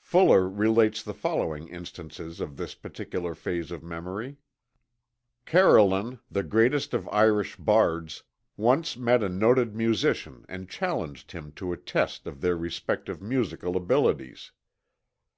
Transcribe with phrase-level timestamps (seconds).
[0.00, 4.38] Fuller relates the following instances of this particular phase of memory:
[5.44, 8.22] Carolan, the greatest of Irish bards,
[8.56, 13.76] once met a noted musician and challenged him to a test of their respective musical
[13.76, 14.52] abilities.